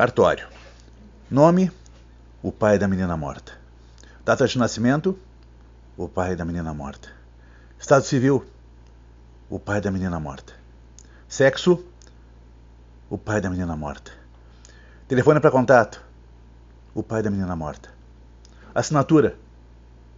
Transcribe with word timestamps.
Cartório. 0.00 0.48
Nome: 1.30 1.70
o 2.42 2.50
pai 2.50 2.78
da 2.78 2.88
menina 2.88 3.18
morta. 3.18 3.52
Data 4.24 4.46
de 4.46 4.56
nascimento: 4.56 5.14
o 5.94 6.08
pai 6.08 6.34
da 6.34 6.42
menina 6.42 6.72
morta. 6.72 7.10
Estado 7.78 8.02
civil: 8.06 8.42
o 9.50 9.58
pai 9.58 9.78
da 9.78 9.90
menina 9.90 10.18
morta. 10.18 10.54
Sexo: 11.28 11.84
o 13.10 13.18
pai 13.18 13.42
da 13.42 13.50
menina 13.50 13.76
morta. 13.76 14.10
Telefone 15.06 15.38
para 15.38 15.50
contato: 15.50 16.02
o 16.94 17.02
pai 17.02 17.22
da 17.22 17.30
menina 17.30 17.54
morta. 17.54 17.90
Assinatura: 18.74 19.36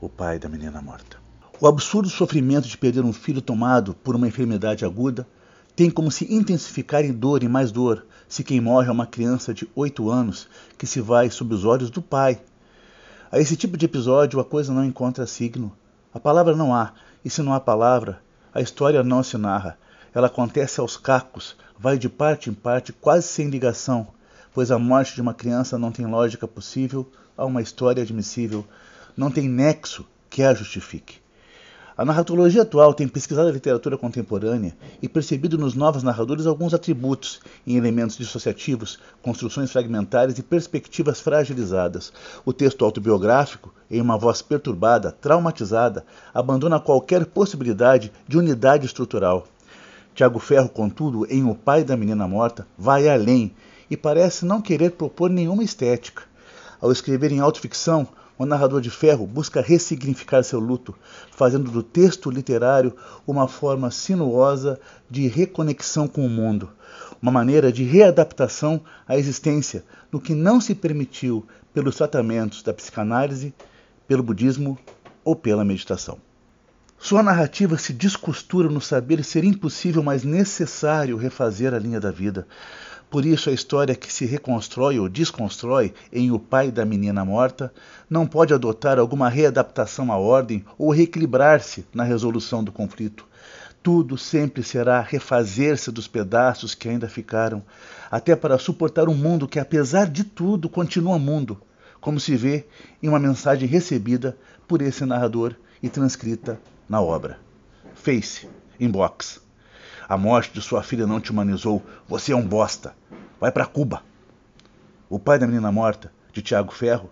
o 0.00 0.08
pai 0.08 0.38
da 0.38 0.48
menina 0.48 0.80
morta. 0.80 1.18
O 1.60 1.68
absurdo 1.68 2.08
sofrimento 2.08 2.66
de 2.66 2.78
perder 2.78 3.04
um 3.04 3.12
filho 3.12 3.42
tomado 3.42 3.92
por 3.92 4.16
uma 4.16 4.26
enfermidade 4.26 4.86
aguda 4.86 5.28
tem 5.76 5.90
como 5.90 6.10
se 6.10 6.32
intensificar 6.34 7.04
em 7.04 7.12
dor 7.12 7.42
e 7.42 7.48
mais 7.48 7.70
dor 7.70 8.06
se 8.26 8.42
quem 8.42 8.62
morre 8.62 8.88
é 8.88 8.92
uma 8.92 9.06
criança 9.06 9.52
de 9.52 9.68
oito 9.76 10.10
anos 10.10 10.48
que 10.78 10.86
se 10.86 11.02
vai 11.02 11.28
sob 11.28 11.54
os 11.54 11.66
olhos 11.66 11.90
do 11.90 12.00
pai. 12.00 12.40
A 13.30 13.38
esse 13.38 13.56
tipo 13.56 13.76
de 13.76 13.84
episódio 13.84 14.40
a 14.40 14.44
coisa 14.44 14.72
não 14.72 14.82
encontra 14.82 15.26
signo. 15.26 15.70
A 16.14 16.18
palavra 16.18 16.56
não 16.56 16.74
há, 16.74 16.94
e 17.22 17.28
se 17.28 17.42
não 17.42 17.52
há 17.52 17.60
palavra, 17.60 18.22
a 18.54 18.62
história 18.62 19.02
não 19.02 19.22
se 19.22 19.36
narra. 19.36 19.76
Ela 20.14 20.28
acontece 20.28 20.80
aos 20.80 20.96
cacos, 20.96 21.54
vai 21.78 21.98
de 21.98 22.08
parte 22.08 22.48
em 22.48 22.54
parte, 22.54 22.90
quase 22.90 23.28
sem 23.28 23.50
ligação, 23.50 24.08
pois 24.54 24.70
a 24.70 24.78
morte 24.78 25.14
de 25.14 25.20
uma 25.20 25.34
criança 25.34 25.76
não 25.76 25.92
tem 25.92 26.06
lógica 26.06 26.48
possível 26.48 27.06
a 27.36 27.44
uma 27.44 27.60
história 27.60 28.02
admissível, 28.02 28.64
não 29.14 29.30
tem 29.30 29.46
nexo 29.46 30.06
que 30.30 30.42
a 30.42 30.54
justifique. 30.54 31.25
A 31.98 32.04
narratologia 32.04 32.60
atual 32.60 32.92
tem 32.92 33.08
pesquisado 33.08 33.48
a 33.48 33.52
literatura 33.52 33.96
contemporânea 33.96 34.76
e 35.00 35.08
percebido 35.08 35.56
nos 35.56 35.74
novos 35.74 36.02
narradores 36.02 36.44
alguns 36.44 36.74
atributos 36.74 37.40
em 37.66 37.74
elementos 37.74 38.18
dissociativos, 38.18 38.98
construções 39.22 39.72
fragmentárias 39.72 40.38
e 40.38 40.42
perspectivas 40.42 41.20
fragilizadas. 41.20 42.12
O 42.44 42.52
texto 42.52 42.84
autobiográfico, 42.84 43.72
em 43.90 43.98
uma 43.98 44.18
voz 44.18 44.42
perturbada, 44.42 45.10
traumatizada, 45.10 46.04
abandona 46.34 46.78
qualquer 46.78 47.24
possibilidade 47.24 48.12
de 48.28 48.36
unidade 48.36 48.84
estrutural. 48.84 49.48
Tiago 50.14 50.38
Ferro, 50.38 50.68
contudo, 50.68 51.26
em 51.30 51.48
O 51.48 51.54
Pai 51.54 51.82
da 51.82 51.96
Menina 51.96 52.28
Morta, 52.28 52.66
vai 52.76 53.08
além 53.08 53.54
e 53.90 53.96
parece 53.96 54.44
não 54.44 54.60
querer 54.60 54.90
propor 54.90 55.30
nenhuma 55.30 55.64
estética. 55.64 56.24
Ao 56.78 56.92
escrever 56.92 57.32
em 57.32 57.40
autoficção, 57.40 58.06
o 58.38 58.44
narrador 58.44 58.80
de 58.80 58.90
ferro 58.90 59.26
busca 59.26 59.60
ressignificar 59.60 60.42
seu 60.42 60.60
luto, 60.60 60.94
fazendo 61.30 61.70
do 61.70 61.82
texto 61.82 62.30
literário 62.30 62.94
uma 63.26 63.48
forma 63.48 63.90
sinuosa 63.90 64.78
de 65.10 65.26
reconexão 65.26 66.06
com 66.06 66.24
o 66.24 66.30
mundo, 66.30 66.70
uma 67.20 67.32
maneira 67.32 67.72
de 67.72 67.82
readaptação 67.82 68.80
à 69.06 69.16
existência 69.16 69.84
no 70.12 70.20
que 70.20 70.34
não 70.34 70.60
se 70.60 70.74
permitiu 70.74 71.46
pelos 71.72 71.96
tratamentos 71.96 72.62
da 72.62 72.72
psicanálise, 72.72 73.54
pelo 74.06 74.22
budismo 74.22 74.78
ou 75.24 75.34
pela 75.34 75.64
meditação. 75.64 76.18
Sua 76.98 77.22
narrativa 77.22 77.76
se 77.76 77.92
descostura 77.92 78.68
no 78.68 78.80
saber 78.80 79.22
ser 79.22 79.44
impossível, 79.44 80.02
mas 80.02 80.24
necessário 80.24 81.16
refazer 81.16 81.74
a 81.74 81.78
linha 81.78 82.00
da 82.00 82.10
vida, 82.10 82.46
por 83.08 83.24
isso, 83.24 83.48
a 83.48 83.52
história 83.52 83.94
que 83.94 84.12
se 84.12 84.26
reconstrói 84.26 84.98
ou 84.98 85.08
desconstrói 85.08 85.94
em 86.12 86.32
O 86.32 86.38
Pai 86.38 86.72
da 86.72 86.84
Menina 86.84 87.24
Morta 87.24 87.72
não 88.10 88.26
pode 88.26 88.52
adotar 88.52 88.98
alguma 88.98 89.28
readaptação 89.28 90.10
à 90.10 90.16
ordem 90.16 90.64
ou 90.76 90.90
reequilibrar-se 90.90 91.86
na 91.94 92.02
resolução 92.02 92.64
do 92.64 92.72
conflito. 92.72 93.24
Tudo 93.80 94.18
sempre 94.18 94.64
será 94.64 95.00
refazer-se 95.00 95.92
dos 95.92 96.08
pedaços 96.08 96.74
que 96.74 96.88
ainda 96.88 97.08
ficaram, 97.08 97.62
até 98.10 98.34
para 98.34 98.58
suportar 98.58 99.08
um 99.08 99.14
mundo 99.14 99.46
que, 99.46 99.60
apesar 99.60 100.10
de 100.10 100.24
tudo, 100.24 100.68
continua 100.68 101.16
mundo, 101.16 101.60
como 102.00 102.18
se 102.18 102.34
vê 102.34 102.66
em 103.00 103.08
uma 103.08 103.20
mensagem 103.20 103.68
recebida 103.68 104.36
por 104.66 104.82
esse 104.82 105.04
narrador 105.04 105.54
e 105.80 105.88
transcrita 105.88 106.60
na 106.88 107.00
obra. 107.00 107.38
Face, 107.94 108.48
inbox. 108.80 109.45
A 110.08 110.16
morte 110.16 110.52
de 110.52 110.62
sua 110.62 110.84
filha 110.84 111.06
não 111.06 111.20
te 111.20 111.32
humanizou. 111.32 111.82
Você 112.06 112.32
é 112.32 112.36
um 112.36 112.46
bosta. 112.46 112.94
Vai 113.40 113.50
para 113.50 113.66
Cuba. 113.66 114.02
O 115.08 115.18
pai 115.18 115.36
da 115.36 115.46
menina 115.46 115.72
morta, 115.72 116.12
de 116.32 116.42
Tiago 116.42 116.72
Ferro, 116.72 117.10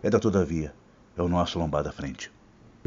é 0.00 0.08
da 0.08 0.20
Todavia. 0.20 0.72
É 1.16 1.22
o 1.22 1.28
nosso 1.28 1.58
lombada 1.58 1.90
frente. 1.90 2.30